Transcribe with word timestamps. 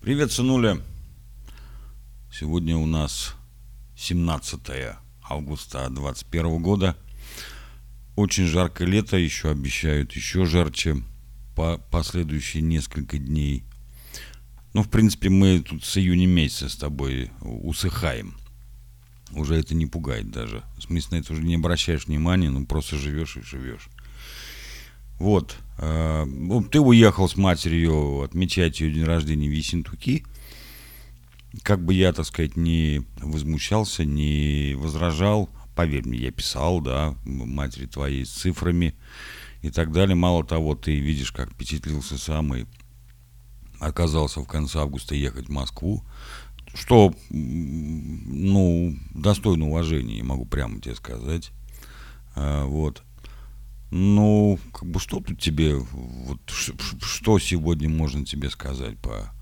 Привет, 0.00 0.30
сынуля. 0.30 0.80
Сегодня 2.32 2.76
у 2.76 2.86
нас 2.86 3.34
17 3.96 4.60
августа 5.28 5.88
2021 5.90 6.62
года. 6.62 6.96
Очень 8.14 8.46
жаркое 8.46 8.86
лето, 8.86 9.16
еще 9.16 9.50
обещают 9.50 10.12
еще 10.12 10.46
жарче 10.46 11.02
по 11.56 11.78
последующие 11.90 12.62
несколько 12.62 13.18
дней. 13.18 13.64
Ну, 14.72 14.84
в 14.84 14.88
принципе, 14.88 15.30
мы 15.30 15.60
тут 15.60 15.84
с 15.84 15.98
июня 15.98 16.28
месяца 16.28 16.68
с 16.68 16.76
тобой 16.76 17.32
усыхаем. 17.40 18.36
Уже 19.32 19.56
это 19.56 19.74
не 19.74 19.86
пугает 19.86 20.30
даже. 20.30 20.62
В 20.78 20.82
смысле, 20.82 21.18
на 21.18 21.22
это 21.22 21.32
уже 21.32 21.42
не 21.42 21.56
обращаешь 21.56 22.06
внимания, 22.06 22.50
ну 22.50 22.64
просто 22.64 22.96
живешь 22.96 23.36
и 23.36 23.42
живешь. 23.42 23.88
Вот. 25.18 25.56
Э, 25.78 26.24
ну, 26.24 26.62
ты 26.62 26.80
уехал 26.80 27.28
с 27.28 27.36
матерью 27.36 28.22
отмечать 28.22 28.80
ее 28.80 28.92
день 28.92 29.04
рождения 29.04 29.48
в 29.48 29.52
Ессентуки. 29.52 30.24
Как 31.62 31.84
бы 31.84 31.94
я, 31.94 32.12
так 32.12 32.26
сказать, 32.26 32.56
не 32.56 33.02
возмущался, 33.20 34.04
не 34.04 34.74
возражал, 34.76 35.48
поверь 35.74 36.06
мне, 36.06 36.18
я 36.18 36.30
писал, 36.30 36.80
да, 36.80 37.14
матери 37.24 37.86
твоей 37.86 38.24
с 38.24 38.30
цифрами 38.30 38.94
и 39.62 39.70
так 39.70 39.92
далее. 39.92 40.14
Мало 40.14 40.44
того, 40.44 40.74
ты 40.74 40.98
видишь, 40.98 41.32
как 41.32 41.50
впечатлился 41.50 42.18
сам 42.18 42.54
и 42.54 42.66
оказался 43.80 44.40
в 44.40 44.46
конце 44.46 44.80
августа 44.80 45.14
ехать 45.14 45.46
в 45.46 45.52
Москву, 45.52 46.04
что, 46.74 47.14
ну, 47.30 48.96
достойно 49.14 49.68
уважения, 49.68 50.22
могу 50.22 50.44
прямо 50.44 50.80
тебе 50.80 50.94
сказать. 50.94 51.50
А, 52.34 52.64
вот. 52.66 53.02
Ну, 53.90 54.58
как 54.72 54.88
бы 54.88 55.00
что 55.00 55.20
тут 55.20 55.40
тебе, 55.40 55.76
вот 55.76 56.40
что 56.46 57.38
сегодня 57.38 57.88
можно 57.88 58.24
тебе 58.24 58.50
сказать 58.50 58.98
по, 58.98 59.32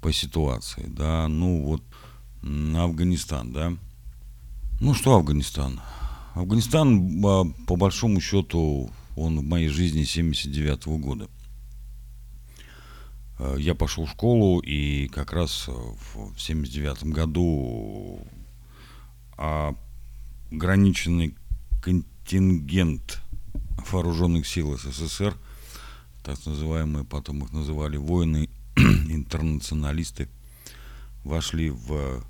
по 0.00 0.12
ситуации, 0.12 0.84
да, 0.86 1.26
ну 1.26 1.64
вот 1.64 1.82
Афганистан, 2.42 3.52
да. 3.52 3.72
Ну 4.80 4.94
что 4.94 5.16
Афганистан? 5.16 5.80
Афганистан, 6.34 7.24
а, 7.24 7.44
по 7.66 7.76
большому 7.76 8.20
счету, 8.20 8.90
он 9.16 9.40
в 9.40 9.42
моей 9.42 9.68
жизни 9.68 10.04
79 10.04 10.86
-го 10.86 10.98
года. 10.98 11.28
А, 13.38 13.56
я 13.56 13.74
пошел 13.74 14.04
в 14.04 14.10
школу, 14.10 14.60
и 14.60 15.08
как 15.08 15.32
раз 15.32 15.66
в 15.66 16.38
79 16.38 17.04
году 17.04 18.20
ограниченный 20.50 21.34
контингент 21.82 23.22
вооруженных 23.92 24.46
сил 24.46 24.76
СССР, 24.76 25.34
так 26.22 26.46
называемые, 26.46 27.04
потом 27.04 27.42
их 27.44 27.52
называли 27.52 27.96
воины-интернационалисты, 27.96 30.28
вошли 31.24 31.70
в, 31.70 32.22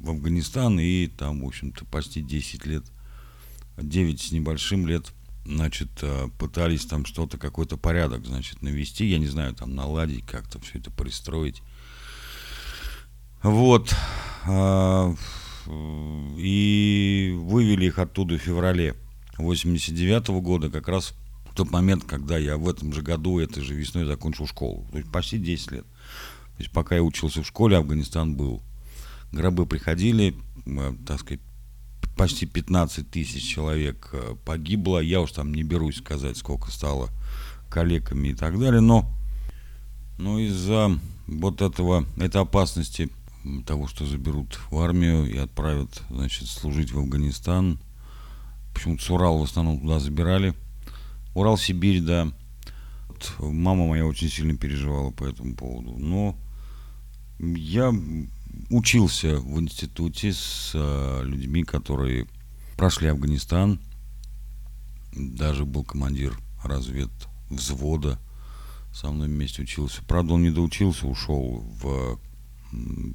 в 0.00 0.10
Афганистан 0.10 0.80
и 0.80 1.06
там, 1.06 1.42
в 1.42 1.46
общем-то, 1.46 1.84
почти 1.86 2.22
10 2.22 2.66
лет, 2.66 2.84
9 3.78 4.20
с 4.20 4.32
небольшим 4.32 4.86
лет, 4.86 5.12
значит, 5.44 5.88
э, 6.02 6.28
пытались 6.38 6.86
там 6.86 7.04
что-то, 7.04 7.38
какой-то 7.38 7.76
порядок, 7.76 8.26
значит, 8.26 8.62
навести, 8.62 9.06
я 9.06 9.18
не 9.18 9.26
знаю, 9.26 9.54
там 9.54 9.74
наладить, 9.74 10.26
как-то 10.26 10.60
все 10.60 10.78
это 10.78 10.90
пристроить. 10.90 11.62
Вот. 13.42 13.94
А, 14.46 15.14
и 16.36 17.34
вывели 17.40 17.86
их 17.86 17.98
оттуда 17.98 18.36
в 18.36 18.42
феврале 18.42 18.94
89 19.40 20.28
-го 20.28 20.40
года, 20.40 20.70
как 20.70 20.88
раз 20.88 21.14
в 21.50 21.54
тот 21.54 21.70
момент, 21.70 22.04
когда 22.04 22.38
я 22.38 22.56
в 22.56 22.68
этом 22.68 22.92
же 22.92 23.02
году, 23.02 23.40
этой 23.40 23.62
же 23.62 23.74
весной 23.74 24.04
закончил 24.04 24.46
школу. 24.46 24.86
То 24.92 24.98
есть 24.98 25.10
почти 25.10 25.38
10 25.38 25.72
лет. 25.72 25.84
То 25.84 26.62
есть 26.62 26.70
пока 26.70 26.94
я 26.94 27.02
учился 27.02 27.42
в 27.42 27.46
школе, 27.46 27.76
Афганистан 27.76 28.34
был. 28.34 28.62
Гробы 29.32 29.66
приходили, 29.66 30.36
э, 30.66 30.92
так 31.06 31.20
сказать, 31.20 31.40
почти 32.16 32.46
15 32.46 33.10
тысяч 33.10 33.42
человек 33.42 34.10
э, 34.12 34.36
погибло. 34.44 35.00
Я 35.00 35.20
уж 35.20 35.32
там 35.32 35.52
не 35.52 35.62
берусь 35.62 35.96
сказать, 35.96 36.36
сколько 36.36 36.70
стало 36.70 37.08
коллегами 37.68 38.28
и 38.28 38.34
так 38.34 38.58
далее. 38.58 38.80
Но, 38.80 39.10
но 40.18 40.38
из-за 40.38 40.98
вот 41.26 41.62
этого, 41.62 42.04
этой 42.16 42.42
опасности 42.42 43.08
того, 43.66 43.88
что 43.88 44.06
заберут 44.06 44.58
в 44.70 44.78
армию 44.78 45.28
и 45.28 45.36
отправят, 45.36 46.02
значит, 46.10 46.48
служить 46.48 46.92
в 46.92 46.98
Афганистан– 46.98 47.80
Почему-то 48.74 49.02
с 49.02 49.10
Урала 49.10 49.38
в 49.38 49.42
основном 49.42 49.80
туда 49.80 50.00
забирали. 50.00 50.54
Урал, 51.34 51.56
Сибирь, 51.56 52.00
да. 52.00 52.32
Вот, 53.08 53.32
мама 53.38 53.86
моя 53.86 54.06
очень 54.06 54.28
сильно 54.28 54.56
переживала 54.56 55.10
по 55.10 55.24
этому 55.24 55.54
поводу. 55.54 55.96
Но 55.98 56.36
я 57.38 57.92
учился 58.70 59.38
в 59.38 59.60
институте 59.60 60.32
с 60.32 60.72
э, 60.74 61.22
людьми, 61.24 61.62
которые 61.64 62.26
прошли 62.76 63.08
Афганистан. 63.08 63.80
Даже 65.12 65.64
был 65.64 65.84
командир 65.84 66.38
развед 66.62 67.10
взвода. 67.48 68.18
Со 68.92 69.10
мной 69.10 69.28
вместе 69.28 69.62
учился. 69.62 70.02
Правда, 70.04 70.34
он 70.34 70.42
не 70.42 70.50
доучился, 70.50 71.06
ушел 71.06 71.64
в, 71.80 72.18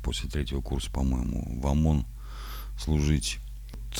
после 0.03 0.29
третьего 0.29 0.61
курса, 0.61 0.89
по-моему, 0.91 1.59
в 1.61 1.67
ОМОН 1.67 2.05
служить 2.77 3.39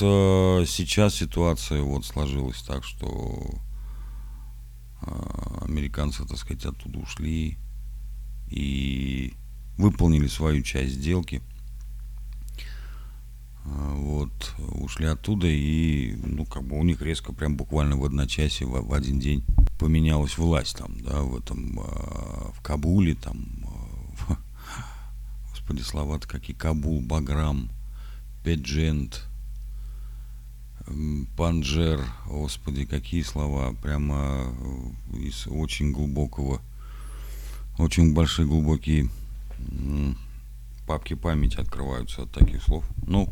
э, 0.00 0.64
сейчас 0.66 1.14
ситуация 1.14 1.82
вот 1.82 2.04
сложилась 2.04 2.62
так, 2.62 2.84
что 2.84 3.48
э, 5.02 5.58
американцы, 5.62 6.24
так 6.26 6.38
сказать, 6.38 6.64
оттуда 6.64 6.98
ушли 6.98 7.58
и 8.48 9.34
выполнили 9.76 10.26
свою 10.26 10.62
часть 10.62 10.94
сделки. 10.94 11.42
Э, 13.64 13.94
вот, 13.96 14.54
ушли 14.58 15.06
оттуда 15.06 15.46
и, 15.46 16.14
ну, 16.24 16.44
как 16.44 16.64
бы 16.64 16.78
у 16.78 16.84
них 16.84 17.02
резко, 17.02 17.32
прям 17.32 17.56
буквально 17.56 17.96
в 17.96 18.04
одночасье, 18.04 18.66
в, 18.66 18.88
в 18.88 18.92
один 18.92 19.18
день 19.18 19.44
поменялась 19.78 20.38
власть 20.38 20.76
там, 20.76 21.00
да, 21.00 21.22
в 21.22 21.36
этом, 21.36 21.80
э, 21.80 22.50
в 22.54 22.60
Кабуле, 22.62 23.14
там, 23.14 23.46
э, 24.28 24.34
господи, 25.50 25.82
слова-то 25.82 26.28
какие, 26.28 26.56
Кабул, 26.56 27.00
Баграм, 27.02 27.70
Педжент, 28.44 29.26
Панжер, 31.36 32.00
господи, 32.26 32.84
какие 32.84 33.22
слова, 33.22 33.74
прямо 33.82 34.52
э, 35.12 35.16
из 35.18 35.46
очень 35.48 35.90
глубокого, 35.90 36.60
очень 37.78 38.14
большие 38.14 38.46
глубокие 38.46 39.08
папки 40.86 41.14
памяти 41.14 41.56
открываются 41.56 42.22
от 42.22 42.30
таких 42.30 42.62
слов. 42.62 42.84
Ну, 43.06 43.28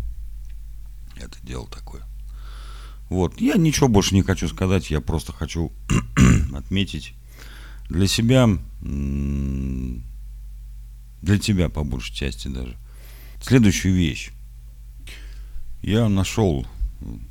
это 1.17 1.37
дело 1.43 1.69
такое. 1.69 2.03
Вот, 3.09 3.41
я 3.41 3.55
ничего 3.55 3.89
больше 3.89 4.15
не 4.15 4.23
хочу 4.23 4.49
сказать, 4.49 4.91
я 4.91 5.01
просто 5.01 5.33
хочу 5.33 5.71
отметить 6.55 7.15
для 7.89 8.09
себя, 8.09 8.49
для 11.23 11.39
тебя 11.39 11.69
по 11.69 11.85
большей 11.85 12.15
части 12.15 12.49
даже, 12.49 12.77
следующую 13.41 13.95
вещь. 13.95 14.33
Я 15.83 16.09
нашел 16.09 16.67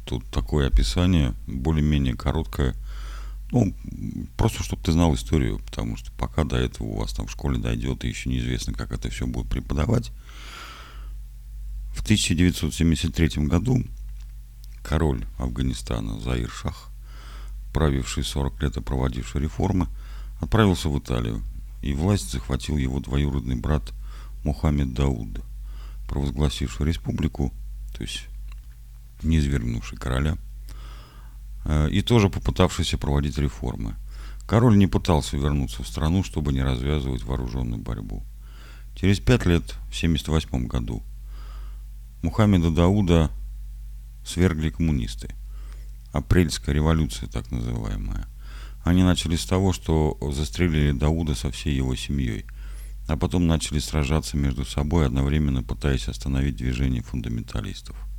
Тут 0.05 0.25
такое 0.29 0.67
описание, 0.67 1.33
более-менее 1.47 2.15
короткое. 2.15 2.75
Ну, 3.51 3.73
просто 4.37 4.63
чтобы 4.63 4.81
ты 4.81 4.91
знал 4.91 5.13
историю, 5.13 5.59
потому 5.59 5.95
что 5.95 6.11
пока 6.13 6.43
до 6.43 6.57
этого 6.57 6.87
у 6.87 6.99
вас 6.99 7.13
там 7.13 7.27
в 7.27 7.31
школе 7.31 7.59
дойдет, 7.59 8.03
и 8.03 8.07
еще 8.07 8.29
неизвестно, 8.29 8.73
как 8.73 8.91
это 8.91 9.09
все 9.09 9.27
будет 9.27 9.47
преподавать. 9.47 10.11
В 11.93 12.01
1973 12.01 13.45
году 13.45 13.83
король 14.83 15.25
Афганистана 15.37 16.19
Заир 16.19 16.49
Шах, 16.49 16.89
правивший 17.71 18.23
40 18.23 18.61
лет 18.63 18.77
и 18.77 18.81
проводивший 18.81 19.41
реформы, 19.41 19.87
отправился 20.41 20.89
в 20.89 20.97
Италию, 20.97 21.43
и 21.81 21.93
власть 21.93 22.31
захватил 22.31 22.77
его 22.77 22.99
двоюродный 22.99 23.55
брат 23.55 23.93
Мухаммед 24.43 24.93
Дауд, 24.93 25.41
провозгласивший 26.07 26.87
республику, 26.87 27.53
то 27.95 28.03
есть 28.03 28.27
не 29.23 29.39
извергнувший 29.39 29.97
короля, 29.97 30.37
э, 31.65 31.89
и 31.89 32.01
тоже 32.01 32.29
попытавшийся 32.29 32.97
проводить 32.97 33.37
реформы. 33.37 33.95
Король 34.47 34.77
не 34.77 34.87
пытался 34.87 35.37
вернуться 35.37 35.83
в 35.83 35.87
страну, 35.87 36.23
чтобы 36.23 36.53
не 36.53 36.61
развязывать 36.61 37.23
вооруженную 37.23 37.81
борьбу. 37.81 38.23
Через 38.95 39.19
пять 39.19 39.45
лет, 39.45 39.63
в 39.63 39.95
1978 39.95 40.67
году, 40.67 41.01
Мухаммеда 42.21 42.71
Дауда 42.71 43.31
свергли 44.25 44.69
коммунисты. 44.69 45.29
Апрельская 46.11 46.75
революция, 46.75 47.27
так 47.27 47.49
называемая. 47.51 48.27
Они 48.83 49.03
начали 49.03 49.35
с 49.35 49.45
того, 49.45 49.73
что 49.73 50.17
застрелили 50.31 50.91
Дауда 50.91 51.35
со 51.35 51.49
всей 51.51 51.75
его 51.75 51.95
семьей, 51.95 52.45
а 53.07 53.17
потом 53.17 53.47
начали 53.47 53.79
сражаться 53.79 54.37
между 54.37 54.65
собой, 54.65 55.05
одновременно 55.05 55.63
пытаясь 55.63 56.07
остановить 56.07 56.57
движение 56.57 57.01
фундаменталистов– 57.01 57.95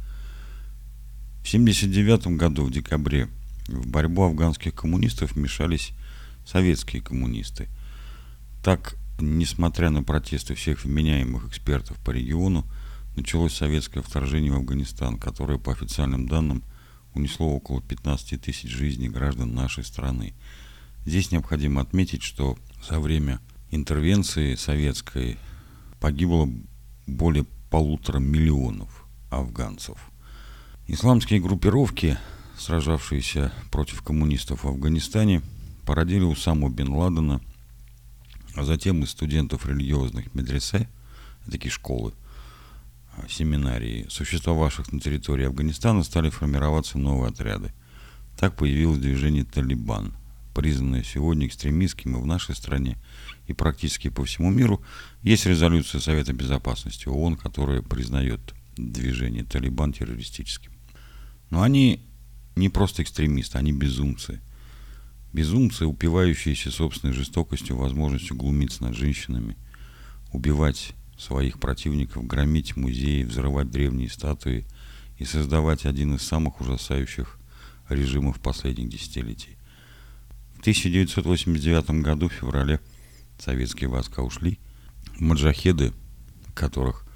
1979 1.55 2.37
году, 2.37 2.65
в 2.65 2.73
декабре, 2.73 3.29
в 3.69 3.87
борьбу 3.87 4.25
афганских 4.25 4.75
коммунистов 4.75 5.33
вмешались 5.33 5.93
советские 6.45 7.01
коммунисты. 7.01 7.69
Так 8.65 8.97
несмотря 9.21 9.91
на 9.91 10.03
протесты 10.03 10.57
всех 10.57 10.85
вменяемых 10.85 11.47
экспертов 11.47 11.97
по 11.99 12.11
региону, 12.11 12.67
началось 13.15 13.55
советское 13.55 14.03
вторжение 14.03 14.51
в 14.51 14.57
Афганистан, 14.57 15.17
которое, 15.17 15.59
по 15.59 15.71
официальным 15.71 16.27
данным, 16.27 16.65
унесло 17.15 17.47
около 17.55 17.81
15 17.81 18.41
тысяч 18.41 18.69
жизней 18.69 19.09
граждан 19.09 19.55
нашей 19.55 19.85
страны. 19.85 20.35
Здесь 21.07 21.31
необходимо 21.31 21.83
отметить, 21.83 22.25
что 22.25 22.59
за 22.89 22.99
время 22.99 23.39
интервенции 23.71 24.57
советской 24.57 25.39
погибло 26.01 26.49
более 27.07 27.45
полутора 27.71 28.19
миллионов 28.19 29.07
афганцев. 29.31 29.99
Исламские 30.87 31.41
группировки, 31.41 32.19
сражавшиеся 32.59 33.51
против 33.71 34.03
коммунистов 34.03 34.65
в 34.65 34.69
Афганистане, 34.69 35.41
породили 35.87 36.25
у 36.25 36.35
самого 36.35 36.71
Бен 36.71 36.91
Ладена, 36.91 37.41
а 38.55 38.65
затем 38.65 39.03
из 39.03 39.11
студентов 39.11 39.65
религиозных 39.67 40.35
медресе, 40.35 40.91
такие 41.51 41.71
школы, 41.71 42.13
а, 43.17 43.27
семинарии, 43.31 44.07
существовавших 44.11 44.93
на 44.93 45.01
территории 45.01 45.47
Афганистана, 45.47 46.03
стали 46.03 46.29
формироваться 46.29 46.99
новые 46.99 47.31
отряды. 47.31 47.73
Так 48.39 48.55
появилось 48.55 48.99
движение 48.99 49.45
«Талибан», 49.45 50.13
признанное 50.55 51.03
сегодня 51.03 51.47
экстремистским 51.47 52.15
и 52.15 52.21
в 52.21 52.27
нашей 52.27 52.55
стране, 52.55 52.99
и 53.47 53.55
практически 53.55 54.11
по 54.11 54.23
всему 54.27 54.51
миру. 54.51 54.83
Есть 55.23 55.47
резолюция 55.47 56.03
Совета 56.03 56.35
Безопасности 56.35 57.09
ООН, 57.09 57.37
которая 57.37 57.81
признает 57.81 58.55
движение 58.77 59.45
«Талибан» 59.45 59.95
террористическим. 59.95 60.74
Но 61.55 61.63
они 61.63 62.01
не 62.57 62.69
просто 62.69 63.05
экстремисты, 63.05 63.59
они 63.59 63.71
безумцы. 63.71 64.41
Безумцы, 65.33 65.87
упивающиеся 65.87 66.73
собственной 66.73 67.15
жестокостью, 67.15 67.77
возможностью 67.77 68.37
глумиться 68.37 68.83
над 68.83 68.97
женщинами, 68.97 69.57
убивать 70.33 70.95
своих 71.17 71.61
противников, 71.61 72.27
громить 72.27 72.77
музеи, 72.77 73.23
взрывать 73.23 73.71
древние 73.71 74.11
статуи 74.11 74.67
и 75.17 75.25
создавать 75.25 75.87
один 75.87 76.17
из 76.17 76.23
самых 76.23 76.61
ужасающих 76.61 77.39
режимов 77.89 78.41
последних 78.41 78.89
десятилетий. 78.89 79.57
В 80.57 80.61
1989 80.63 82.03
году, 82.03 82.31
в 82.31 82.33
феврале, 82.33 82.81
советские 83.39 83.91
войска 83.91 84.25
ушли. 84.25 84.59
Маджахеды, 85.21 85.93
которых 86.53 87.07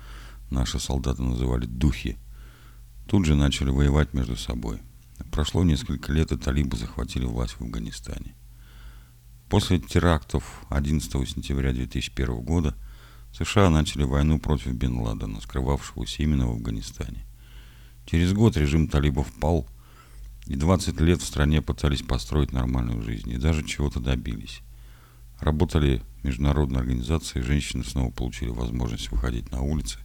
наши 0.49 0.79
солдаты 0.79 1.23
называли 1.23 1.67
«духи», 1.67 2.17
тут 3.09 3.25
же 3.25 3.35
начали 3.35 3.71
воевать 3.71 4.15
между 4.15 4.37
собой. 4.37 4.81
Прошло 5.33 5.65
несколько 5.65 6.13
лет, 6.13 6.33
и 6.33 6.37
талибы 6.37 6.77
захватили 6.77 7.25
власть 7.25 7.55
в 7.55 7.63
Афганистане. 7.63 8.35
После 9.49 9.79
терактов 9.79 10.65
11 10.69 11.11
сентября 11.29 11.73
2001 11.73 12.41
года– 12.43 12.77
США 13.33 13.71
начали 13.71 14.05
войну 14.05 14.39
против 14.39 14.73
Бен 14.75 14.99
Ладена, 14.99 15.41
скрывавшегося 15.41 16.23
именно 16.23 16.49
в 16.49 16.53
Афганистане. 16.53 17.25
Через 18.07 18.33
год 18.33 18.57
режим 18.57 18.89
талибов 18.89 19.33
пал, 19.35 19.67
и 20.47 20.57
20 20.57 21.01
лет 21.01 21.21
в 21.21 21.27
стране 21.27 21.61
пытались 21.61 22.03
построить 22.03 22.53
нормальную 22.53 23.03
жизнь, 23.03 23.31
и 23.31 23.37
даже 23.37 23.65
чего-то 23.65 24.01
добились. 24.01 24.63
Работали 25.41 26.03
международные 26.23 26.81
организации, 26.81 27.41
женщины 27.41 27.85
снова 27.85 28.11
получили 28.11 28.49
возможность 28.49 29.11
выходить 29.13 29.53
на 29.53 29.63
улицы, 29.63 29.99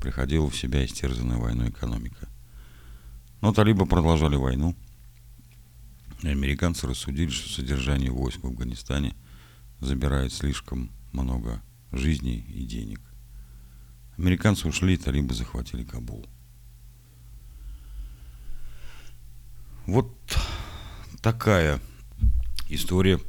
приходила 0.00 0.48
в 0.48 0.56
себя 0.56 0.84
истерзанная 0.84 1.38
войной 1.38 1.70
экономика. 1.70 2.28
Но 3.40 3.52
талибы 3.52 3.86
продолжали 3.86 4.36
войну, 4.36 4.74
и 6.22 6.28
американцы 6.28 6.86
рассудили, 6.86 7.30
что 7.30 7.48
содержание 7.48 8.10
войск 8.10 8.42
в 8.42 8.46
Афганистане 8.46 9.14
забирает 9.80 10.32
слишком 10.32 10.90
много 11.12 11.62
жизней 11.92 12.44
и 12.48 12.64
денег. 12.64 13.00
Американцы 14.16 14.66
ушли, 14.66 14.96
талибы 14.96 15.34
захватили 15.34 15.84
Кабул. 15.84 16.26
Вот 19.86 20.10
такая 21.20 21.80
история. 22.68 23.20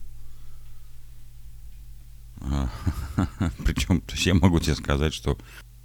А, 2.40 2.70
Причем 3.66 4.02
то 4.02 4.14
есть 4.14 4.26
я 4.26 4.34
могу 4.34 4.60
тебе 4.60 4.76
сказать, 4.76 5.14
что, 5.14 5.38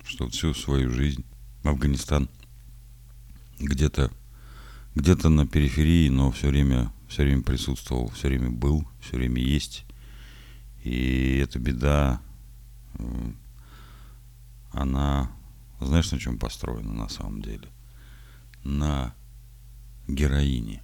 что 0.04 0.28
всю 0.28 0.54
свою 0.54 0.90
жизнь 0.90 1.24
Афганистан 1.62 2.28
где-то 3.58 4.10
где-то 4.94 5.28
на 5.28 5.46
периферии, 5.46 6.08
но 6.08 6.30
все 6.30 6.48
время, 6.48 6.92
все 7.08 7.22
время 7.22 7.42
присутствовал, 7.42 8.10
все 8.10 8.28
время 8.28 8.50
был, 8.50 8.86
все 9.00 9.16
время 9.16 9.40
есть. 9.42 9.86
И 10.84 11.38
эта 11.42 11.58
беда 11.58 12.20
она, 14.72 15.30
знаешь, 15.80 16.10
на 16.12 16.18
чем 16.18 16.38
построена 16.38 16.92
на 16.92 17.08
самом 17.08 17.42
деле? 17.42 17.68
На 18.64 19.14
героине. 20.08 20.82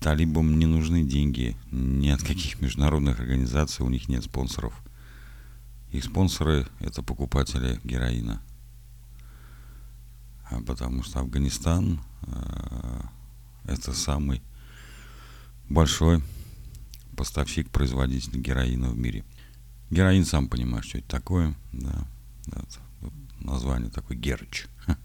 Талибам 0.00 0.58
не 0.58 0.66
нужны 0.66 1.04
деньги 1.04 1.56
ни 1.70 2.08
от 2.08 2.22
каких 2.22 2.60
международных 2.60 3.20
организаций, 3.20 3.86
у 3.86 3.88
них 3.88 4.08
нет 4.08 4.24
спонсоров. 4.24 4.74
Их 5.92 6.04
спонсоры– 6.04 6.66
это 6.80 7.02
покупатели 7.02 7.80
героина. 7.84 8.42
А 10.50 10.60
потому 10.62 11.02
что 11.02 11.20
Афганистан 11.20 12.00
э,– 12.22 13.00
это 13.64 13.92
самый 13.92 14.42
большой 15.68 16.22
поставщик, 17.16 17.70
производитель 17.70 18.38
героина 18.40 18.90
в 18.90 18.98
мире– 18.98 19.24
Героин, 19.92 20.24
сам 20.24 20.48
понимаешь, 20.48 20.86
что 20.86 20.96
это 20.96 21.08
такое. 21.08 21.54
Да, 21.70 22.06
да 22.46 22.62
название 23.40 23.90
такое 23.90 24.16
Герч. 24.16 24.66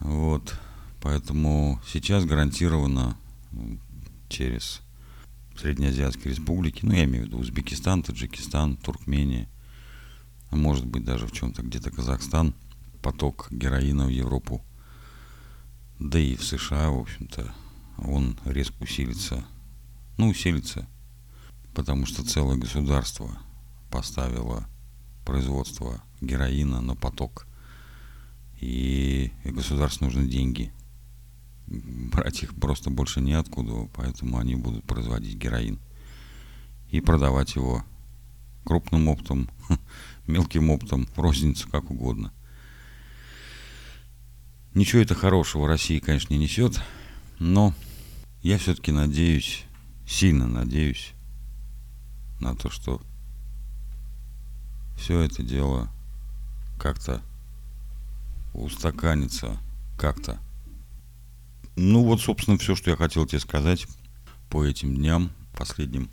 Вот. 0.00 0.56
Поэтому 1.00 1.80
сейчас 1.86 2.24
гарантированно 2.24 3.16
через 4.28 4.80
Среднеазиатские 5.60 6.34
республики, 6.34 6.84
ну 6.84 6.92
я 6.92 7.04
имею 7.04 7.24
в 7.24 7.26
виду 7.26 7.38
Узбекистан, 7.38 8.02
Таджикистан, 8.02 8.76
Туркмения, 8.76 9.48
а 10.50 10.56
может 10.56 10.86
быть 10.86 11.04
даже 11.04 11.26
в 11.26 11.32
чем-то 11.32 11.62
где-то 11.62 11.90
Казахстан, 11.90 12.54
поток 13.02 13.48
героина 13.50 14.06
в 14.06 14.10
Европу, 14.10 14.62
да 15.98 16.18
и 16.18 16.36
в 16.36 16.44
США, 16.44 16.90
в 16.90 17.00
общем-то, 17.00 17.52
он 17.98 18.38
резко 18.44 18.74
усилится. 18.82 19.44
Ну, 20.16 20.28
усилится 20.28 20.86
потому 21.78 22.06
что 22.06 22.24
целое 22.24 22.56
государство 22.56 23.38
поставило 23.88 24.66
производство 25.24 26.02
героина 26.20 26.80
на 26.80 26.96
поток. 26.96 27.46
И, 28.60 29.32
и 29.44 29.50
государству 29.50 30.06
нужны 30.06 30.26
деньги. 30.26 30.72
Брать 31.70 32.42
их 32.42 32.54
просто 32.54 32.88
больше 32.88 33.20
неоткуда, 33.20 33.88
поэтому 33.94 34.38
они 34.38 34.54
будут 34.56 34.84
производить 34.84 35.36
героин 35.36 35.78
и 36.90 37.00
продавать 37.00 37.56
его 37.56 37.84
крупным 38.64 39.08
оптом, 39.08 39.50
мелким 40.26 40.70
оптом, 40.70 41.06
в 41.14 41.18
розницу, 41.18 41.68
как 41.68 41.90
угодно. 41.90 42.32
Ничего 44.74 45.02
это 45.02 45.14
хорошего 45.14 45.68
России, 45.68 45.98
конечно, 45.98 46.32
не 46.32 46.40
несет, 46.40 46.80
но 47.38 47.74
я 48.42 48.56
все-таки 48.58 48.92
надеюсь, 48.92 49.64
сильно 50.06 50.46
надеюсь, 50.46 51.12
на 52.40 52.54
то, 52.54 52.70
что 52.70 53.02
все 54.96 55.20
это 55.20 55.42
дело 55.42 55.90
как-то 56.78 57.22
устаканится, 58.54 59.58
как-то. 59.96 60.38
Ну 61.80 62.02
вот, 62.02 62.20
собственно, 62.20 62.58
все, 62.58 62.74
что 62.74 62.90
я 62.90 62.96
хотел 62.96 63.24
тебе 63.24 63.38
сказать 63.38 63.86
по 64.50 64.64
этим 64.64 64.96
дням, 64.96 65.30
последним, 65.56 66.10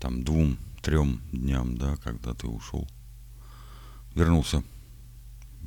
там, 0.00 0.24
двум, 0.24 0.58
трем 0.82 1.20
дням, 1.30 1.78
да, 1.78 1.94
когда 2.02 2.34
ты 2.34 2.48
ушел. 2.48 2.88
Вернулся. 4.16 4.64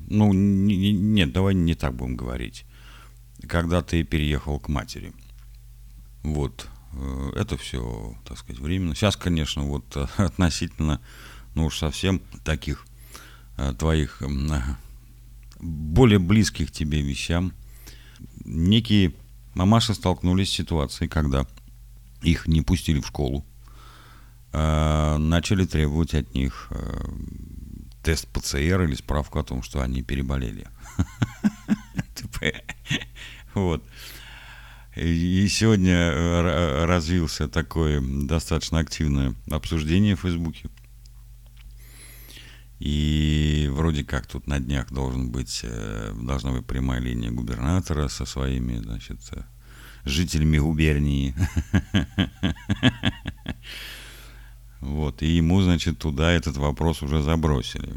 Ну, 0.09 0.33
не, 0.33 0.75
не, 0.75 0.91
нет, 0.91 1.31
давай 1.31 1.53
не 1.53 1.75
так 1.75 1.95
будем 1.95 2.17
говорить. 2.17 2.65
Когда 3.47 3.81
ты 3.81 4.03
переехал 4.03 4.59
к 4.59 4.67
матери. 4.67 5.13
Вот. 6.23 6.67
Э, 6.91 7.31
это 7.37 7.55
все, 7.55 8.17
так 8.25 8.37
сказать, 8.37 8.59
временно. 8.59 8.95
Сейчас, 8.95 9.15
конечно, 9.15 9.63
вот 9.63 9.85
э, 9.95 10.07
относительно, 10.17 10.99
ну 11.55 11.67
уж 11.67 11.77
совсем 11.77 12.19
таких 12.43 12.85
э, 13.55 13.73
твоих 13.79 14.21
более 15.61 16.19
близких 16.19 16.69
тебе 16.69 17.01
вещам, 17.01 17.53
некие 18.45 19.13
мамаши 19.53 19.93
столкнулись 19.93 20.49
с 20.49 20.53
ситуацией, 20.53 21.09
когда 21.09 21.45
их 22.21 22.47
не 22.47 22.61
пустили 22.61 22.99
в 22.99 23.07
школу, 23.07 23.45
начали 24.53 25.65
требовать 25.65 26.13
от 26.13 26.33
них 26.33 26.71
тест 28.01 28.27
ПЦР 28.29 28.83
или 28.83 28.95
справку 28.95 29.39
о 29.39 29.43
том, 29.43 29.61
что 29.61 29.81
они 29.81 30.01
переболели. 30.01 30.67
Вот. 33.53 33.83
И 34.95 35.47
сегодня 35.49 35.93
э, 35.93 36.85
развился 36.85 37.47
такое 37.47 38.01
достаточно 38.01 38.79
активное 38.79 39.35
обсуждение 39.49 40.15
в 40.15 40.21
Фейсбуке. 40.21 40.69
И 42.79 43.69
вроде 43.71 44.03
как 44.03 44.27
тут 44.27 44.45
на 44.47 44.59
днях 44.59 44.91
должен 44.91 45.31
быть, 45.31 45.61
э, 45.63 46.13
должна 46.21 46.51
быть 46.51 46.65
прямая 46.65 46.99
линия 46.99 47.31
губернатора 47.31 48.07
со 48.07 48.25
своими, 48.25 48.77
значит, 48.77 49.19
э, 49.31 49.41
жителями 50.05 50.57
губернии. 50.57 51.35
Вот, 54.79 55.23
и 55.23 55.27
ему, 55.27 55.61
значит, 55.61 55.97
туда 55.97 56.31
этот 56.31 56.57
вопрос 56.57 57.01
уже 57.01 57.23
забросили. 57.23 57.95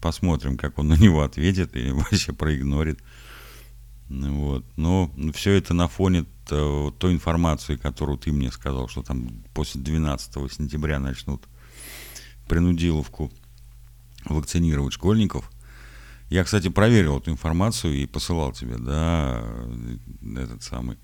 Посмотрим, 0.00 0.56
как 0.56 0.76
он 0.78 0.88
на 0.88 0.96
него 0.96 1.22
ответит 1.22 1.76
или 1.76 1.90
вообще 1.92 2.32
проигнорит. 2.32 2.98
Вот. 4.08 4.64
Но 4.76 5.12
все 5.32 5.52
это 5.52 5.74
на 5.74 5.86
фоне 5.86 6.24
той 6.46 7.12
информации, 7.12 7.76
которую 7.76 8.18
ты 8.18 8.32
мне 8.32 8.50
сказал, 8.50 8.88
что 8.88 9.02
там 9.02 9.44
после 9.54 9.80
12 9.80 10.52
сентября 10.52 10.98
начнут 10.98 11.44
принудиловку 12.48 13.30
вакцинировать 14.24 14.94
школьников. 14.94 15.50
Я, 16.28 16.44
кстати, 16.44 16.68
проверил 16.68 17.18
эту 17.18 17.30
информацию 17.30 17.94
и 17.94 18.06
посылал 18.06 18.52
тебе, 18.52 18.76
да, 18.76 19.42
этот 20.36 20.62
самый, 20.62 20.98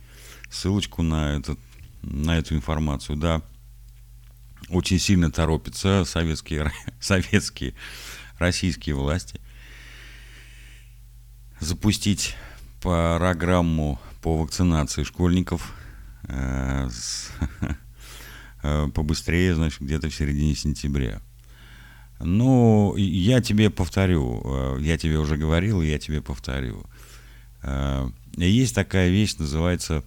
ссылочку 0.50 1.02
на, 1.02 1.36
этот, 1.36 1.58
на 2.02 2.36
эту 2.36 2.54
информацию, 2.54 3.16
да. 3.16 3.42
Очень 4.68 4.98
сильно 4.98 5.30
торопятся 5.30 6.04
советские, 6.04 6.70
советские, 7.00 7.74
российские 8.38 8.94
власти 8.94 9.40
запустить 11.60 12.36
программу 12.80 13.98
по 14.20 14.38
вакцинации 14.38 15.02
школьников 15.02 15.74
э, 16.24 16.88
э, 18.62 18.88
побыстрее, 18.94 19.54
значит, 19.54 19.80
где-то 19.80 20.08
в 20.08 20.14
середине 20.14 20.54
сентября. 20.54 21.20
Ну, 22.20 22.94
я 22.96 23.40
тебе 23.40 23.70
повторю, 23.70 24.40
э, 24.44 24.78
я 24.82 24.96
тебе 24.96 25.18
уже 25.18 25.36
говорил, 25.36 25.82
я 25.82 25.98
тебе 25.98 26.22
повторю. 26.22 26.84
Э, 27.62 28.08
есть 28.36 28.74
такая 28.74 29.10
вещь, 29.10 29.36
называется 29.36 30.04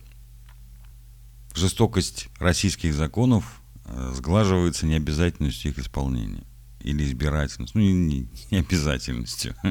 жестокость 1.54 2.30
российских 2.40 2.94
законов 2.94 3.62
э, 3.86 4.14
сглаживается 4.16 4.86
необязательностью 4.86 5.72
их 5.72 5.80
исполнения. 5.80 6.44
Или 6.82 7.04
избирательностью. 7.04 7.82
Ну, 7.82 7.88
не, 7.88 8.28
не 8.52 8.58
обязательностью. 8.60 9.56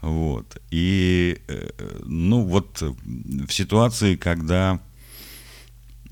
Вот. 0.00 0.60
И, 0.70 1.40
ну, 2.04 2.44
вот 2.44 2.82
в 2.82 3.50
ситуации, 3.50 4.16
когда 4.16 4.78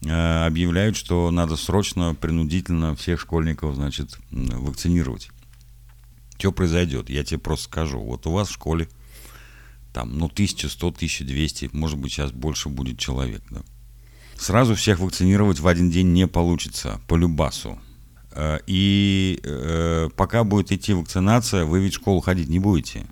объявляют, 0.05 0.97
что 0.97 1.31
надо 1.31 1.57
срочно, 1.57 2.15
принудительно 2.15 2.97
всех 2.97 3.21
школьников, 3.21 3.75
значит, 3.77 4.19
вакцинировать. 4.31 5.31
Что 6.39 6.51
произойдет? 6.51 7.09
Я 7.09 7.23
тебе 7.23 7.39
просто 7.39 7.67
скажу. 7.67 8.01
Вот 8.01 8.27
у 8.27 8.33
вас 8.33 8.49
в 8.49 8.53
школе 8.53 8.89
там, 9.93 10.19
ну, 10.19 10.27
1100, 10.27 10.89
1200, 10.89 11.71
может 11.73 11.99
быть, 11.99 12.13
сейчас 12.13 12.33
больше 12.33 12.69
будет 12.69 12.99
человек, 12.99 13.43
да. 13.51 13.63
Сразу 14.37 14.75
всех 14.75 14.99
вакцинировать 14.99 15.61
в 15.61 15.69
один 15.69 15.91
день 15.91 16.13
не 16.13 16.27
получится, 16.27 17.01
по 17.07 17.15
любасу. 17.15 17.79
Э, 18.33 18.59
и 18.67 19.39
э, 19.45 20.09
пока 20.17 20.43
будет 20.43 20.73
идти 20.73 20.95
вакцинация, 20.95 21.65
вы 21.65 21.81
ведь 21.81 21.93
в 21.93 21.97
школу 21.97 22.21
ходить 22.21 22.49
не 22.49 22.59
будете. 22.59 23.07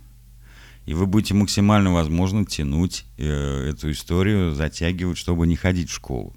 И 0.87 0.95
вы 0.95 1.07
будете 1.07 1.35
максимально, 1.35 1.93
возможно, 1.93 2.45
тянуть 2.45 3.05
э, 3.17 3.71
эту 3.71 3.93
историю, 3.93 4.55
затягивать, 4.55 5.19
чтобы 5.19 5.47
не 5.47 5.55
ходить 5.55 5.91
в 5.91 5.95
школу. 5.95 6.35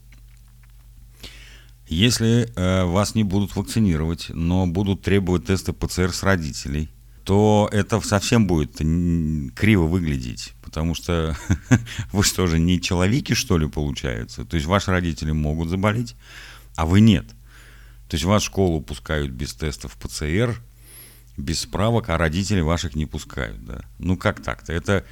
Если 1.93 2.51
э, 2.55 2.85
вас 2.85 3.13
не 3.13 3.23
будут 3.23 3.55
вакцинировать, 3.55 4.29
но 4.29 4.65
будут 4.65 5.03
требовать 5.03 5.45
теста 5.45 5.73
ПЦР 5.73 6.11
с 6.11 6.23
родителей, 6.23 6.89
то 7.23 7.69
это 7.71 8.01
совсем 8.01 8.47
будет 8.47 8.77
криво 9.55 9.83
выглядеть, 9.83 10.53
потому 10.63 10.95
что 10.95 11.37
вы 12.11 12.23
что 12.23 12.47
же, 12.47 12.59
не 12.59 12.81
человеки, 12.81 13.33
что 13.33 13.59
ли, 13.59 13.67
получаются? 13.67 14.43
То 14.43 14.55
есть 14.55 14.65
ваши 14.65 14.89
родители 14.89 15.31
могут 15.31 15.69
заболеть, 15.69 16.15
а 16.75 16.87
вы 16.87 16.99
нет. 16.99 17.27
То 18.09 18.15
есть 18.15 18.25
вас 18.25 18.41
в 18.41 18.47
школу 18.47 18.81
пускают 18.81 19.31
без 19.31 19.53
тестов 19.53 19.95
ПЦР, 19.97 20.59
без 21.37 21.59
справок, 21.59 22.09
а 22.09 22.17
родители 22.17 22.61
ваших 22.61 22.95
не 22.95 23.05
пускают. 23.05 23.63
Да? 23.65 23.81
Ну 23.99 24.17
как 24.17 24.41
так-то? 24.41 24.73
Это 24.73 25.05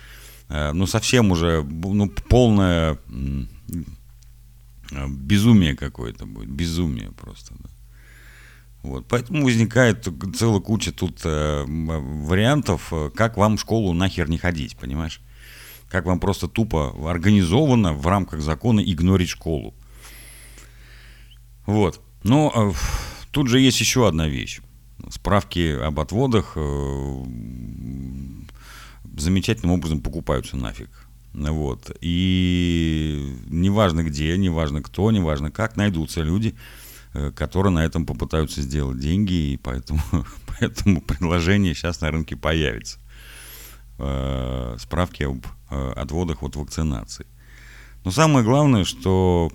э, 0.50 0.72
ну, 0.74 0.88
совсем 0.88 1.32
уже 1.32 1.64
ну, 1.64 2.10
полная 2.10 2.98
безумие 5.08 5.76
какое-то 5.76 6.26
будет, 6.26 6.50
безумие 6.50 7.12
просто. 7.12 7.56
Да. 7.60 7.70
Вот, 8.84 9.08
поэтому 9.08 9.44
возникает 9.44 10.08
целая 10.36 10.60
куча 10.60 10.92
тут 10.92 11.22
э, 11.24 11.64
вариантов, 11.68 12.92
э, 12.92 13.12
как 13.14 13.38
вам 13.38 13.58
в 13.58 13.62
школу 13.62 13.94
нахер 13.94 14.28
не 14.28 14.40
ходить, 14.40 14.76
понимаешь? 14.76 15.22
Как 15.88 16.06
вам 16.06 16.20
просто 16.20 16.48
тупо 16.48 16.96
организованно 17.10 17.94
в 17.94 18.08
рамках 18.08 18.42
закона 18.42 18.80
игнорить 18.80 19.30
школу. 19.30 19.76
Вот. 21.68 22.02
Но 22.24 22.52
э, 22.56 22.72
тут 23.32 23.50
же 23.50 23.60
есть 23.60 23.80
еще 23.80 24.08
одна 24.08 24.28
вещь. 24.28 24.62
Справки 25.10 25.78
об 25.80 26.00
отводах 26.00 26.54
э, 26.56 27.26
замечательным 29.16 29.76
образом 29.76 30.02
покупаются 30.02 30.58
нафиг. 30.58 30.90
Вот. 31.34 31.96
И 32.02 33.38
неважно 33.48 34.04
где, 34.04 34.38
неважно 34.38 34.82
кто, 34.82 35.12
неважно 35.12 35.52
как, 35.52 35.78
найдутся 35.78 36.22
люди, 36.22 36.56
э, 37.14 37.32
которые 37.32 37.72
на 37.72 37.86
этом 37.86 38.06
попытаются 38.06 38.62
сделать 38.62 39.00
деньги, 39.00 39.54
и 39.54 39.58
поэтому, 39.58 40.02
поэтому 40.48 41.02
предложение 41.02 41.74
сейчас 41.74 42.02
на 42.02 42.12
рынке 42.12 42.36
появится. 42.36 43.00
Э, 43.98 44.76
справки 44.80 45.24
об 45.24 45.46
э, 45.70 45.94
отводах 45.96 46.44
от 46.44 46.56
вакцинации. 46.56 47.26
Но 48.04 48.12
самое 48.12 48.44
главное, 48.44 48.84
что 48.84 49.52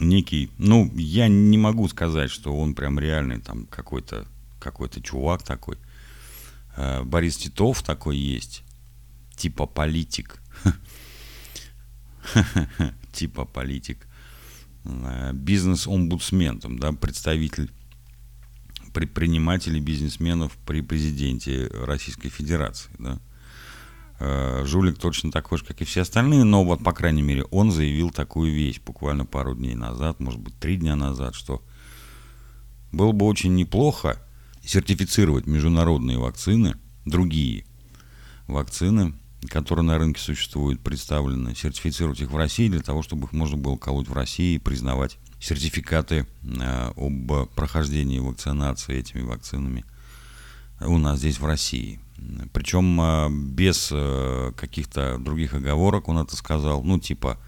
некий, 0.00 0.50
ну, 0.56 0.90
я 0.94 1.28
не 1.28 1.58
могу 1.58 1.88
сказать, 1.88 2.30
что 2.30 2.56
он 2.56 2.74
прям 2.74 2.98
реальный 2.98 3.40
там 3.40 3.66
какой-то 3.66 4.26
какой-то 4.60 5.00
чувак 5.00 5.44
такой. 5.44 5.78
Борис 7.04 7.36
Титов 7.36 7.82
такой 7.82 8.16
есть 8.16 8.64
типа 9.38 9.66
политик. 9.66 10.42
Типа 13.12 13.44
политик. 13.46 14.06
Э, 14.84 15.32
бизнес-омбудсмен, 15.32 16.60
там, 16.60 16.78
да, 16.78 16.92
представитель 16.92 17.70
предпринимателей, 18.92 19.80
бизнесменов 19.80 20.56
при 20.66 20.82
президенте 20.82 21.68
Российской 21.72 22.28
Федерации, 22.28 22.90
да. 22.98 23.18
Э, 24.20 24.64
жулик 24.66 24.98
точно 24.98 25.30
такой 25.30 25.58
же, 25.58 25.64
как 25.64 25.80
и 25.80 25.84
все 25.84 26.02
остальные, 26.02 26.44
но 26.44 26.64
вот, 26.64 26.82
по 26.82 26.92
крайней 26.92 27.22
мере, 27.22 27.44
он 27.44 27.70
заявил 27.70 28.10
такую 28.10 28.52
вещь 28.52 28.80
буквально 28.84 29.24
пару 29.24 29.54
дней 29.54 29.74
назад, 29.74 30.20
может 30.20 30.40
быть, 30.40 30.58
три 30.58 30.76
дня 30.76 30.96
назад, 30.96 31.34
что 31.34 31.62
было 32.90 33.12
бы 33.12 33.26
очень 33.26 33.54
неплохо 33.54 34.20
сертифицировать 34.64 35.46
международные 35.46 36.18
вакцины, 36.18 36.76
другие 37.04 37.64
вакцины, 38.48 39.14
которые 39.48 39.84
на 39.84 39.98
рынке 39.98 40.20
существуют, 40.20 40.80
представлены, 40.80 41.54
сертифицировать 41.54 42.20
их 42.20 42.30
в 42.30 42.36
России 42.36 42.68
для 42.68 42.80
того, 42.80 43.02
чтобы 43.02 43.26
их 43.26 43.32
можно 43.32 43.56
было 43.56 43.76
колоть 43.76 44.08
в 44.08 44.12
России 44.12 44.56
и 44.56 44.58
признавать 44.58 45.18
сертификаты 45.40 46.26
э, 46.42 46.92
об 46.96 47.48
прохождении 47.54 48.18
вакцинации 48.18 48.96
этими 48.96 49.22
вакцинами 49.22 49.84
у 50.80 50.98
нас 50.98 51.18
здесь 51.18 51.38
в 51.38 51.46
России. 51.46 52.00
Причем 52.52 53.00
э, 53.00 53.28
без 53.30 53.90
э, 53.92 54.52
каких-то 54.56 55.18
других 55.18 55.54
оговорок 55.54 56.08
он 56.08 56.18
это 56.18 56.36
сказал, 56.36 56.82
ну 56.82 56.98
типа 56.98 57.38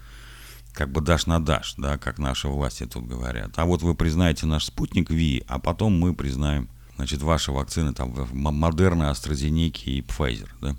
как 0.73 0.91
бы 0.91 1.01
дашь 1.01 1.25
на 1.25 1.43
дашь, 1.43 1.75
да, 1.77 1.97
как 1.97 2.17
наши 2.17 2.47
власти 2.47 2.85
тут 2.85 3.05
говорят. 3.05 3.51
А 3.57 3.65
вот 3.65 3.81
вы 3.81 3.93
признаете 3.93 4.45
наш 4.45 4.65
спутник 4.65 5.09
ВИ, 5.09 5.43
а 5.47 5.59
потом 5.59 5.99
мы 5.99 6.13
признаем, 6.13 6.69
значит, 6.95 7.21
ваши 7.21 7.51
вакцины, 7.51 7.93
там, 7.93 8.15
Модерна, 8.31 9.11
AstraZeneca 9.11 9.83
и 9.83 10.01
Pfizer, 10.01 10.47
да. 10.61 10.75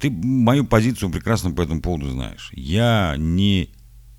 Ты 0.00 0.10
мою 0.10 0.64
позицию 0.64 1.10
прекрасно 1.10 1.50
по 1.50 1.62
этому 1.62 1.80
поводу 1.80 2.10
знаешь. 2.10 2.50
Я 2.54 3.16
не 3.18 3.70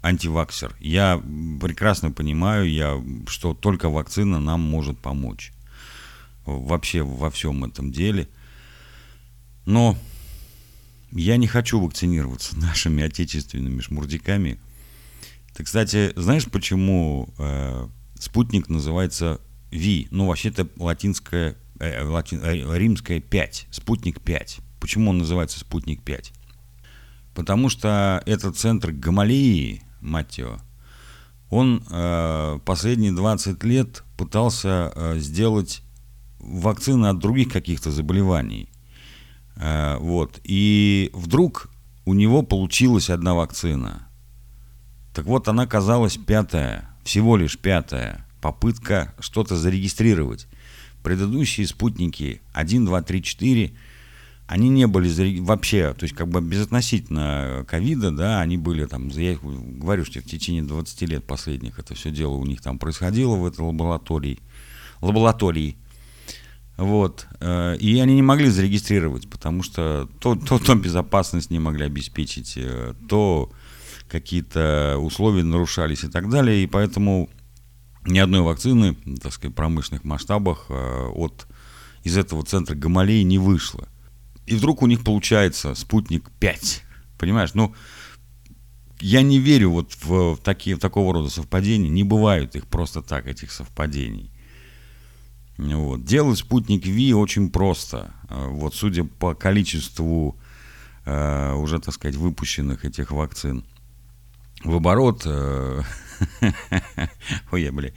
антиваксер. 0.01 0.75
Я 0.79 1.21
прекрасно 1.61 2.11
понимаю, 2.11 2.69
я, 2.69 3.01
что 3.27 3.53
только 3.53 3.89
вакцина 3.89 4.39
нам 4.39 4.61
может 4.61 4.99
помочь. 4.99 5.53
Вообще 6.45 7.01
во 7.01 7.29
всем 7.29 7.63
этом 7.63 7.91
деле. 7.91 8.27
Но 9.65 9.97
я 11.11 11.37
не 11.37 11.47
хочу 11.47 11.79
вакцинироваться 11.79 12.57
нашими 12.59 13.03
отечественными 13.03 13.81
шмурдяками. 13.81 14.59
Ты, 15.53 15.63
кстати, 15.63 16.13
знаешь, 16.15 16.45
почему 16.45 17.33
э, 17.37 17.87
спутник 18.19 18.69
называется 18.69 19.41
Ви? 19.71 20.07
Ну, 20.11 20.27
вообще-то 20.27 20.67
латинское, 20.77 21.55
э, 21.79 22.03
латин, 22.03 22.39
э, 22.43 22.77
римское 22.77 23.19
5, 23.19 23.67
спутник 23.71 24.21
5. 24.21 24.59
Почему 24.79 25.11
он 25.11 25.19
называется 25.19 25.59
«Спутник-5»? 25.59 26.31
Потому 27.33 27.69
что 27.69 28.21
этот 28.25 28.57
центр 28.57 28.91
Гамалеи, 28.91 29.83
мать 30.01 30.37
его, 30.37 30.59
он 31.49 31.83
э, 31.89 32.59
последние 32.65 33.11
20 33.11 33.63
лет 33.63 34.03
пытался 34.17 34.91
э, 34.93 35.19
сделать 35.19 35.81
вакцины 36.39 37.07
от 37.07 37.19
других 37.19 37.51
каких-то 37.51 37.91
заболеваний. 37.91 38.69
Э, 39.55 39.97
вот. 39.99 40.39
И 40.43 41.09
вдруг 41.13 41.69
у 42.05 42.13
него 42.13 42.43
получилась 42.43 43.09
одна 43.09 43.33
вакцина. 43.33 44.07
Так 45.13 45.25
вот, 45.25 45.47
она 45.47 45.65
казалась 45.65 46.17
пятая, 46.17 46.89
всего 47.03 47.35
лишь 47.35 47.57
пятая 47.57 48.25
попытка 48.41 49.13
что-то 49.19 49.55
зарегистрировать. 49.55 50.47
Предыдущие 51.03 51.67
спутники 51.67 52.41
1, 52.53 52.85
2, 52.85 53.01
3, 53.01 53.23
4, 53.23 53.73
они 54.49 54.69
не 54.69 54.87
были 54.87 55.39
вообще, 55.41 55.93
то 55.93 56.05
есть 56.05 56.15
как 56.15 56.27
бы 56.27 56.41
безотносительно 56.41 57.63
ковида, 57.67 58.09
да, 58.09 58.41
они 58.41 58.57
были 58.57 58.85
там, 58.85 59.09
я 59.09 59.37
говорю, 59.39 60.05
что 60.05 60.21
в 60.21 60.23
течение 60.23 60.63
20 60.63 61.01
лет 61.03 61.23
последних 61.23 61.77
это 61.77 61.93
все 61.93 62.09
дело 62.09 62.33
у 62.33 62.45
них 62.47 62.59
там 62.59 62.79
происходило 62.79 63.35
в 63.35 63.45
этой 63.45 63.61
лаборатории, 63.61 64.39
лаборатории. 65.01 65.77
Вот. 66.77 67.27
Э, 67.41 67.77
и 67.77 67.99
они 67.99 68.15
не 68.15 68.23
могли 68.23 68.49
зарегистрировать, 68.49 69.29
потому 69.29 69.61
что 69.61 70.09
то, 70.19 70.33
то, 70.33 70.57
то 70.57 70.73
безопасность 70.73 71.51
не 71.51 71.59
могли 71.59 71.85
обеспечить, 71.85 72.53
э, 72.55 72.95
то 73.07 73.51
какие-то 74.09 74.97
условия 74.99 75.43
нарушались 75.43 76.03
и 76.03 76.07
так 76.07 76.27
далее. 76.27 76.63
И 76.63 76.65
поэтому 76.65 77.29
ни 78.07 78.17
одной 78.17 78.41
вакцины, 78.41 78.95
так 79.21 79.31
сказать, 79.31 79.55
промышленных 79.55 80.03
масштабах 80.05 80.65
э, 80.69 81.07
от, 81.13 81.45
из 82.03 82.17
этого 82.17 82.43
центра 82.43 82.73
Гамалеи 82.73 83.21
не 83.21 83.37
вышло. 83.37 83.87
И 84.49 84.55
вдруг 84.55 84.81
у 84.81 84.87
них 84.87 85.03
получается 85.03 85.75
спутник 85.75 86.31
5. 86.39 86.83
Понимаешь? 87.19 87.53
Ну, 87.53 87.75
я 88.99 89.21
не 89.21 89.37
верю 89.37 89.69
вот 89.69 89.95
в, 90.01 90.37
такие, 90.37 90.75
в 90.75 90.79
такого 90.79 91.13
рода 91.13 91.29
совпадения. 91.29 91.89
Не 91.89 92.03
бывают 92.03 92.55
их 92.55 92.65
просто 92.65 93.03
так, 93.03 93.27
этих 93.27 93.51
совпадений. 93.51 94.31
Вот. 95.57 96.03
Делать 96.03 96.39
спутник 96.39 96.85
Ви 96.87 97.13
очень 97.13 97.51
просто. 97.51 98.11
Э, 98.27 98.47
вот 98.47 98.73
судя 98.73 99.03
по 99.03 99.35
количеству 99.35 100.35
э, 101.05 101.53
уже, 101.53 101.79
так 101.79 101.93
сказать, 101.93 102.15
выпущенных 102.15 102.85
этих 102.85 103.11
вакцин 103.11 103.63
в 104.63 104.75
оборот, 104.75 105.23
э, 105.25 105.81
ой, 107.51 107.61
я, 107.61 107.71
бля, 107.71 107.91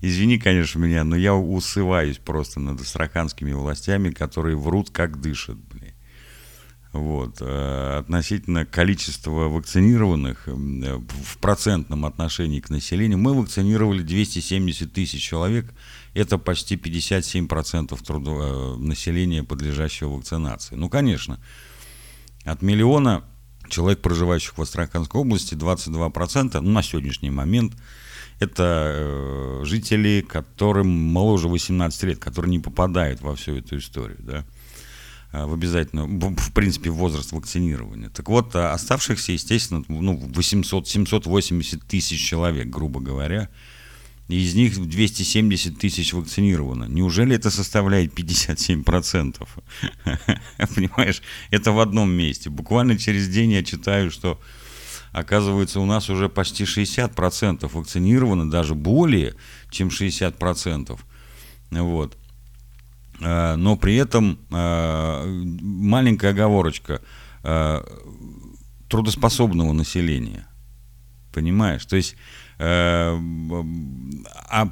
извини, 0.00 0.38
конечно, 0.38 0.78
меня, 0.78 1.04
но 1.04 1.16
я 1.16 1.34
усываюсь 1.34 2.18
просто 2.18 2.60
над 2.60 2.80
астраханскими 2.80 3.52
властями, 3.52 4.10
которые 4.10 4.56
врут, 4.56 4.90
как 4.90 5.20
дышат. 5.20 5.56
Вот. 6.94 7.36
Э, 7.40 7.98
относительно 7.98 8.64
количества 8.64 9.48
вакцинированных 9.48 10.46
в 10.46 11.38
процентном 11.38 12.06
отношении 12.06 12.60
к 12.60 12.70
населению, 12.70 13.18
мы 13.18 13.34
вакцинировали 13.34 14.02
270 14.02 14.92
тысяч 14.92 15.22
человек– 15.22 15.66
это 16.14 16.38
почти 16.38 16.76
57% 16.76 18.00
трудо- 18.02 18.76
э, 18.76 18.76
населения, 18.78 19.42
подлежащего 19.42 20.16
вакцинации. 20.16 20.76
Ну, 20.76 20.88
конечно, 20.88 21.40
от 22.44 22.62
миллиона 22.62 23.24
человек, 23.68 24.00
проживающих 24.00 24.56
в 24.56 24.62
Астраханской 24.62 25.20
области, 25.20 25.54
22% 25.54 26.60
ну, 26.60 26.70
на 26.70 26.82
сегодняшний 26.82 27.30
момент 27.30 27.74
это 28.40 28.92
э, 28.94 29.62
жители, 29.64 30.24
которым 30.26 30.88
моложе 30.88 31.48
18 31.48 32.02
лет, 32.04 32.18
которые 32.18 32.50
не 32.50 32.58
попадают 32.60 33.20
во 33.20 33.34
всю 33.34 33.56
эту 33.56 33.78
историю, 33.78 34.18
да, 34.20 34.38
э, 34.38 34.44
в 35.34 35.52
обязательно, 35.52 36.06
в 36.06 36.52
принципе, 36.52 36.90
возраст 36.90 37.32
вакцинирования. 37.32 38.08
Так 38.08 38.28
вот, 38.28 38.54
а 38.54 38.72
оставшихся, 38.72 39.32
естественно, 39.32 39.82
ну, 39.88 40.16
800, 40.16 40.86
780 40.86 41.82
тысяч 41.82 42.24
человек, 42.24 42.68
грубо 42.68 43.00
говоря, 43.00 43.48
из 44.28 44.54
них 44.54 44.78
270 44.78 45.78
тысяч 45.78 46.12
вакцинировано. 46.12 46.84
Неужели 46.84 47.34
это 47.34 47.50
составляет 47.50 48.14
57%? 48.14 49.46
Понимаешь, 50.74 51.20
это 51.50 51.72
в 51.72 51.80
одном 51.80 52.10
месте. 52.10 52.48
Буквально 52.48 52.96
через 52.96 53.28
день 53.28 53.52
я 53.52 53.64
читаю, 53.64 54.10
что 54.10 54.40
оказывается 55.12 55.80
у 55.80 55.84
нас 55.84 56.08
уже 56.10 56.28
почти 56.28 56.64
60% 56.64 57.68
вакцинировано, 57.72 58.50
даже 58.50 58.74
более, 58.74 59.34
чем 59.70 59.88
60%. 59.88 60.98
Вот. 61.70 62.16
А, 63.20 63.56
но 63.56 63.76
при 63.76 63.96
этом 63.96 64.38
а, 64.50 65.24
маленькая 65.60 66.30
оговорочка 66.30 67.00
а, 67.42 67.84
трудоспособного 68.88 69.72
населения. 69.72 70.46
Понимаешь? 71.32 71.84
То 71.86 71.96
есть 71.96 72.16
Э, 72.58 73.18
а 74.48 74.68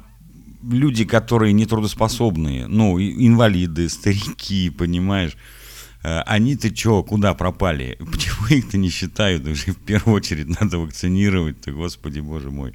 люди, 0.69 1.05
которые 1.05 1.53
нетрудоспособные, 1.53 2.67
ну, 2.67 2.99
инвалиды, 2.99 3.89
старики, 3.89 4.69
понимаешь, 4.69 5.35
э, 6.03 6.19
они-то 6.21 6.75
что, 6.75 7.03
куда 7.03 7.33
пропали? 7.33 7.97
Почему 8.11 8.47
их-то 8.47 8.77
не 8.77 8.89
считают? 8.89 9.45
Уже 9.45 9.71
в 9.73 9.79
первую 9.79 10.15
очередь 10.15 10.59
надо 10.61 10.79
вакцинировать-то, 10.79 11.71
господи, 11.71 12.19
боже 12.19 12.51
мой. 12.51 12.73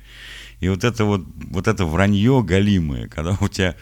И 0.61 0.69
вот 0.69 0.85
это 0.85 1.05
вот, 1.05 1.25
вот 1.37 1.69
это 1.69 1.87
вранье 1.87 2.43
галимое, 2.43 3.09
когда 3.09 3.37
у 3.41 3.49
тебя 3.49 3.77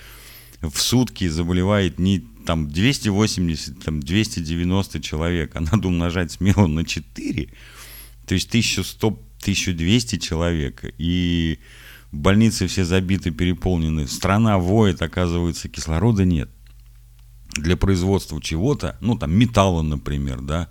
в 0.70 0.80
сутки 0.80 1.28
заболевает 1.28 1.98
не 1.98 2.20
там 2.46 2.68
280, 2.68 3.84
там 3.84 4.00
290 4.00 5.00
человек, 5.00 5.56
а 5.56 5.60
надо 5.60 5.88
умножать 5.88 6.32
смело 6.32 6.66
на 6.66 6.84
4, 6.84 7.48
то 8.26 8.34
есть 8.34 8.48
1100 8.48 9.26
1200 9.46 10.18
человек, 10.18 10.84
и 10.98 11.58
больницы 12.10 12.66
все 12.66 12.84
забиты, 12.84 13.30
переполнены, 13.30 14.08
страна 14.08 14.58
воет, 14.58 15.02
оказывается, 15.02 15.68
кислорода 15.68 16.24
нет. 16.24 16.50
Для 17.54 17.76
производства 17.76 18.40
чего-то, 18.42 18.96
ну 19.00 19.16
там 19.16 19.32
металла, 19.32 19.82
например, 19.82 20.40
да, 20.40 20.68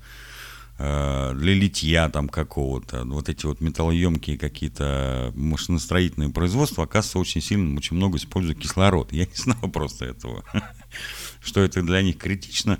э, 0.77 1.33
для 1.35 1.53
литья 1.53 2.09
там 2.09 2.29
какого-то, 2.29 3.03
вот 3.05 3.29
эти 3.29 3.45
вот 3.45 3.61
металлоемкие 3.61 4.37
какие-то 4.37 5.31
машиностроительные 5.35 6.29
производства, 6.29 6.83
оказывается, 6.83 7.19
очень 7.19 7.41
сильно, 7.41 7.77
очень 7.77 7.95
много 7.95 8.17
используют 8.17 8.59
кислород. 8.59 9.11
Я 9.13 9.25
не 9.25 9.35
знал 9.35 9.69
просто 9.71 10.05
этого, 10.05 10.43
что 11.41 11.61
это 11.61 11.81
для 11.81 12.01
них 12.01 12.17
критично. 12.17 12.79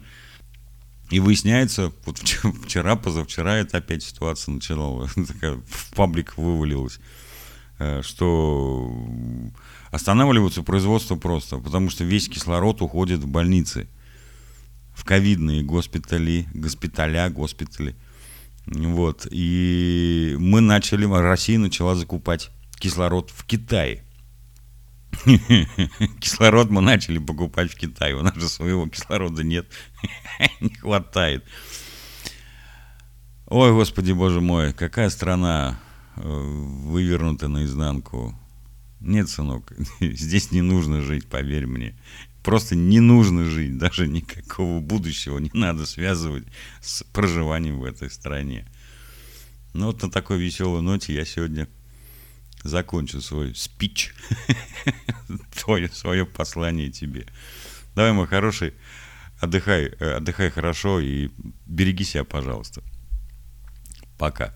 И 1.12 1.19
выясняется, 1.19 1.91
вот 2.05 2.17
вчера, 2.65 2.95
позавчера 2.95 3.58
это 3.58 3.77
опять 3.77 4.03
ситуация 4.03 4.53
начинала, 4.53 5.08
такая 5.27 5.62
в 5.67 5.93
паблик 5.95 6.38
вывалилась, 6.38 6.99
э, 7.79 8.01
что 8.01 8.91
останавливается 9.91 10.63
производство 10.63 11.15
просто, 11.15 11.58
потому 11.58 11.89
что 11.89 12.03
весь 12.03 12.27
кислород 12.27 12.81
уходит 12.81 13.21
в 13.21 13.27
больницы, 13.27 13.88
в 14.95 15.03
ковидные 15.03 15.62
госпитали, 15.62 16.47
госпиталя, 16.53 17.29
госпитали. 17.29 17.95
Вот. 18.65 19.27
И 19.29 20.36
мы 20.39 20.62
начали, 20.62 21.05
Россия 21.05 21.60
начала 21.60 21.95
закупать 21.95 22.49
кислород 22.79 23.29
в 23.29 23.45
Китае. 23.45 24.03
Кислород 26.19 26.69
мы 26.69 26.81
начали 26.81 27.19
покупать 27.19 27.71
в 27.71 27.75
Китае. 27.75 28.15
У 28.15 28.21
нас 28.21 28.36
же 28.36 28.49
своего 28.49 28.88
кислорода 28.88 29.43
нет. 29.43 29.67
Не 30.62 30.73
хватает. 30.73 31.45
Ой, 33.47 33.71
господи, 33.71 34.12
боже 34.12 34.41
мой, 34.41 34.73
какая 34.73 35.10
страна 35.10 35.79
э, 36.15 36.21
вывернута 36.23 37.47
наизнанку. 37.47 38.36
Нет, 38.99 39.29
сынок, 39.29 39.71
здесь 39.99 40.51
не 40.51 40.62
нужно 40.62 41.01
жить, 41.01 41.27
поверь 41.27 41.67
мне. 41.67 41.95
Просто 42.45 42.75
не 42.75 42.99
нужно 42.99 43.43
жить, 43.43 43.79
даже 43.79 44.08
никакого 44.08 44.79
будущего 44.79 45.39
не 45.39 45.49
надо 45.53 45.88
связывать 45.88 46.45
с 46.79 47.03
проживанием 47.05 47.79
в 47.79 47.84
этой 47.84 48.12
стране. 48.12 48.67
Ну 49.73 49.88
вот 49.88 50.03
на 50.03 50.12
такой 50.12 50.38
веселой 50.38 50.84
ноте 50.84 51.15
я 51.15 51.25
сегодня 51.25 51.67
закончу 52.63 53.19
свой 53.19 53.55
спич, 53.55 54.13
свое 55.91 56.27
послание 56.27 56.91
тебе. 56.91 57.25
Давай, 57.95 58.12
мой 58.12 58.27
хороший, 58.27 58.75
отдыхай, 59.39 59.86
э, 59.88 60.17
отдыхай 60.17 60.51
хорошо 60.51 60.99
и 60.99 61.31
береги 61.65 62.03
себя, 62.03 62.25
пожалуйста. 62.25 62.84
Пока. 64.19 64.53